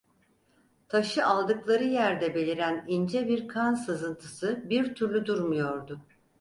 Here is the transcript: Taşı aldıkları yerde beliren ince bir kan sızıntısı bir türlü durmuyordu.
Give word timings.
Taşı 0.87 1.25
aldıkları 1.25 1.83
yerde 1.83 2.35
beliren 2.35 2.85
ince 2.87 3.27
bir 3.27 3.47
kan 3.47 3.73
sızıntısı 3.73 4.61
bir 4.69 4.95
türlü 4.95 5.25
durmuyordu. 5.25 6.01